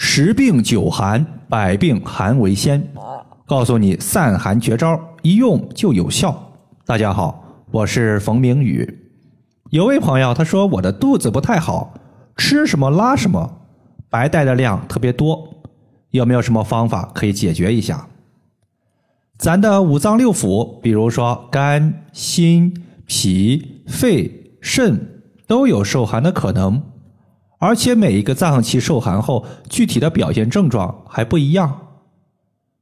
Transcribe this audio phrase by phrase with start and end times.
[0.00, 2.80] 十病九寒，百病寒为先，
[3.44, 6.52] 告诉你散寒绝招，一用就有效。
[6.86, 8.88] 大家好，我是冯明宇。
[9.70, 11.94] 有位朋友他说我的肚子不太好，
[12.36, 13.60] 吃什么拉什么，
[14.08, 15.64] 白带的量特别多，
[16.12, 18.06] 有没有什么方法可以解决一下？
[19.36, 22.72] 咱的五脏六腑，比如说肝、心、
[23.04, 26.80] 脾、肺、肾，都有受寒的可能。
[27.58, 31.80] 而且每一个脏器受寒后，具体的表现症状还不一样。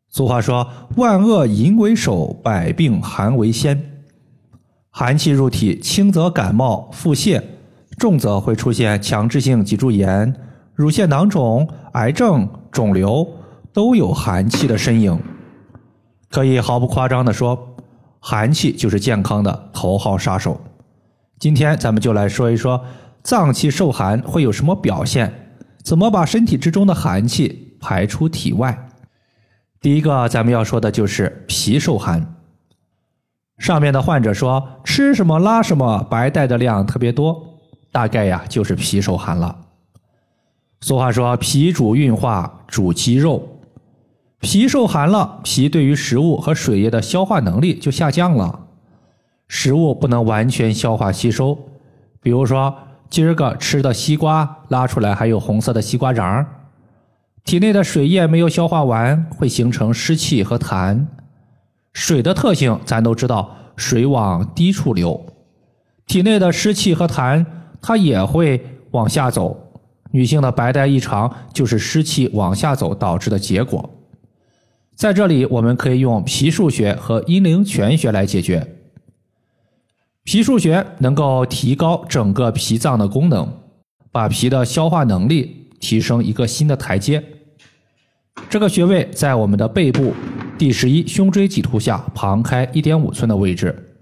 [0.08, 4.04] 俗话说：“万恶淫为首，百病寒为先。”
[4.90, 7.42] 寒气入体，轻则感冒、腹泻，
[7.98, 10.34] 重则会出现强制性脊柱炎、
[10.74, 13.26] 乳腺囊肿、癌症、肿瘤，
[13.72, 15.18] 都有寒气的身影。
[16.30, 17.76] 可以毫不夸张的说，
[18.20, 20.60] 寒气就是健康的头号杀手。
[21.38, 22.78] 今天咱们就来说一说。
[23.26, 25.58] 脏器受寒会有什么表现？
[25.82, 28.88] 怎么把身体之中的寒气排出体外？
[29.80, 32.36] 第一个，咱们要说的就是脾受寒。
[33.58, 37.58] 上面的患者说吃什么拉什么，白带的量特别多，
[37.90, 39.58] 大概呀就是脾受寒了。
[40.82, 43.58] 俗话说脾主运化，主肌肉，
[44.38, 48.68] 脾受寒了，脾对于食物和水液的消化能力就下降了，
[49.48, 51.58] 食物不能完全消化吸收，
[52.22, 52.72] 比如说。
[53.08, 56.44] 今儿个吃的西瓜拉出来还有红色的西瓜瓤，
[57.44, 61.06] 体内的水液没有消化完，会形成湿气和痰。
[61.92, 65.24] 水的特性咱都知道，水往低处流，
[66.06, 67.46] 体内的湿气和痰
[67.80, 69.62] 它也会往下走。
[70.10, 73.90] 女性的白带异常就是湿气往下走导致的结果。
[74.94, 78.75] 在这里，我们可以用脾腧穴和阴陵泉穴来解决。
[80.26, 83.48] 脾腧穴能够提高整个脾脏的功能，
[84.10, 87.22] 把脾的消化能力提升一个新的台阶。
[88.50, 90.12] 这个穴位在我们的背部
[90.58, 93.94] 第十一胸椎棘突下旁开一点五寸的位置，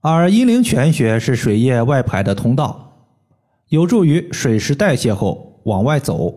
[0.00, 3.10] 而阴陵泉穴是水液外排的通道，
[3.68, 6.34] 有助于水湿代谢后往外走。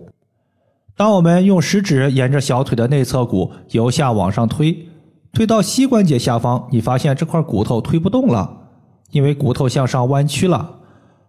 [0.97, 4.90] 当我们用食指沿着小腿的内侧骨由下往上推。
[5.31, 8.69] 推到膝关节下方，你发现这块骨头推不动了，
[9.12, 10.80] 因为骨头向上弯曲了。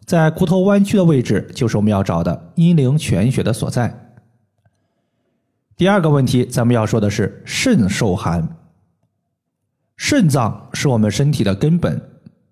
[0.04, 4.16] 在骨头弯曲的位置，就是我们要找的阴陵泉穴的所在。
[5.76, 8.56] 第二个问题，咱们要说的是肾受寒。
[9.96, 12.02] 肾脏是我们身体的根本，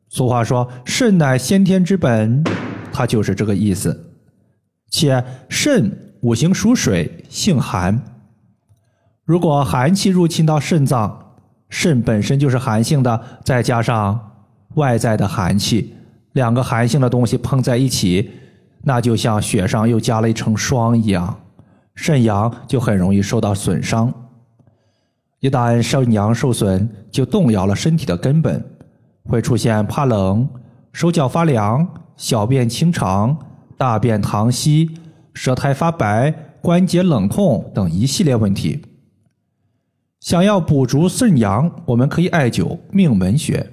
[0.08, 2.44] 俗话说“肾乃先天之本”，
[2.92, 4.14] 它就是这个意思。
[4.88, 8.00] 且肾五行属水，性寒。
[9.24, 11.29] 如果寒气入侵到肾脏，
[11.70, 14.20] 肾本身就是寒性的，再加上
[14.74, 15.94] 外在的寒气，
[16.32, 18.30] 两个寒性的东西碰在一起，
[18.82, 21.40] 那就像雪上又加了一层霜一样，
[21.94, 24.12] 肾阳就很容易受到损伤。
[25.38, 28.62] 一旦肾阳受损，就动摇了身体的根本，
[29.24, 30.46] 会出现怕冷、
[30.92, 31.86] 手脚发凉、
[32.16, 33.36] 小便清长、
[33.78, 34.90] 大便溏稀、
[35.32, 38.82] 舌苔发白、关节冷痛等一系列问题。
[40.20, 43.66] 想要补足肾阳，我们可以艾灸命门穴。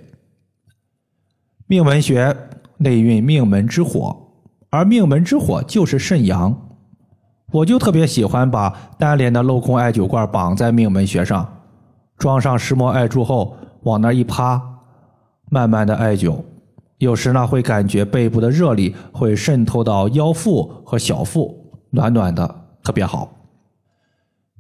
[1.68, 2.36] 命门穴
[2.78, 4.16] 内蕴命门之火，
[4.70, 6.70] 而命门之火就是肾阳。
[7.52, 11.62] 我就特别喜欢把单连的镂空艾灸罐绑在命门穴上，
[12.18, 14.62] 装上石墨艾柱后，往那一趴，
[15.50, 16.42] 慢慢的艾灸。
[16.98, 23.37] 有时呢，会感觉背部的热力会渗透到腰腹和小腹，暖暖的，特别好。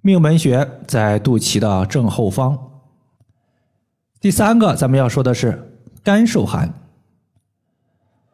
[0.07, 2.57] 命门穴在肚脐的正后方。
[4.21, 6.73] 第三个，咱们要说的是肝受寒。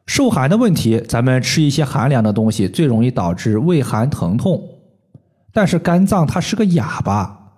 [0.05, 4.63] 受寒的问题，咱们吃一些寒凉的东西，最容易导致胃寒疼痛。
[5.51, 7.55] 但是肝脏它是个哑巴，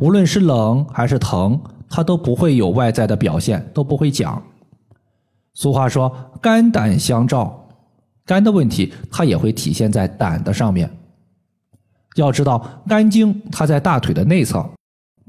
[0.00, 4.42] 无论是冷还是疼，它都不会有外在的表现，都不会讲。
[5.54, 7.68] 俗话说肝胆相照，
[8.26, 10.90] 肝的问题它也会体现在胆的上面。
[12.16, 14.68] 要知道，肝经它在大腿的内侧，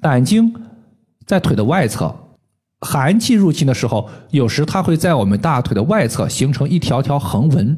[0.01, 0.53] 胆经
[1.25, 2.13] 在腿的外侧。
[2.81, 7.77] 寒气入侵的时候，有时它会在我们大腿的外侧形成一条条横纹。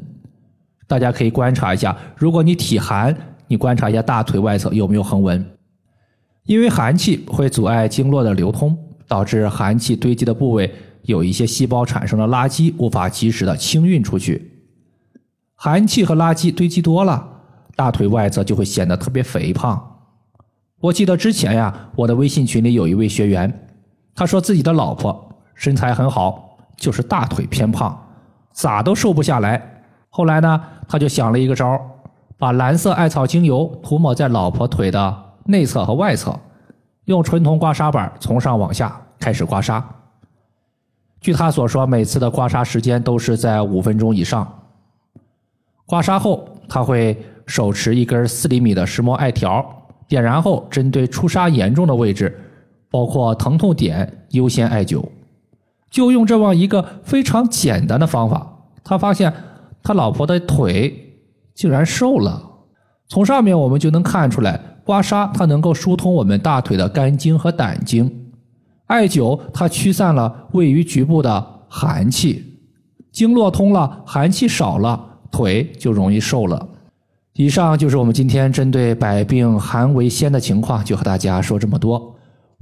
[0.88, 3.16] 大家可以观察一下，如果你体寒，
[3.46, 5.44] 你观察一下大腿外侧有没有横纹。
[6.42, 8.76] 因为寒气会阻碍经络的流通，
[9.06, 14.50] 导致寒气堆积的部位有一些细胞产生了垃圾，无法及时的清运出去。
[15.54, 17.35] 寒气和垃圾堆积多了。
[17.76, 19.98] 大腿外侧就会显得特别肥胖。
[20.80, 23.68] 我记得之前呀，我的微信群里有一位学员，
[24.14, 27.96] 他说自己的老婆身材很好，就是大腿偏胖，
[28.52, 29.84] 咋都瘦不下来。
[30.08, 31.80] 后来呢，他就想了一个招
[32.38, 36.38] 把蓝色艾草精油涂抹在老婆腿的内侧和外侧，
[37.04, 39.82] 用纯铜刮痧板从上往下开始刮痧。
[41.20, 44.46] 据他所说，每次的刮痧时间都是在五分钟以上。
[45.86, 49.64] 刮痧后，他会手持一根四厘米的石墨艾条，
[50.08, 52.38] 点燃后，针对出痧严重的位置，
[52.90, 55.04] 包括疼痛点，优先艾灸。
[55.90, 59.32] 就用这么一个非常简单的方法，他发现
[59.82, 61.20] 他老婆的腿
[61.54, 62.42] 竟然瘦了。
[63.08, 68.32] 从上面我们就能看出来，刮痧它能够疏通我们大腿的肝经和胆经，
[68.86, 72.60] 艾灸它驱散了位于局部的寒气，
[73.12, 75.12] 经络通了，寒气少了。
[75.30, 76.66] 腿就容易瘦了。
[77.38, 82.14] 以上就是我们今天针对百病寒为先的情况，就和大家说这么多。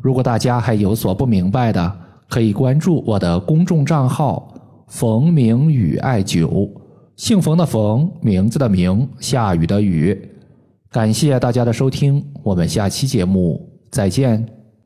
[0.03, 1.97] 如果大家还有所不明白的，
[2.29, 4.53] 可以关注我的公众账号
[4.91, 6.69] “冯明宇艾灸”，
[7.15, 10.21] 姓冯的冯，名字的名，下雨的雨。
[10.91, 13.61] 感谢大家的收听，我们下期节目
[13.93, 14.63] 再见。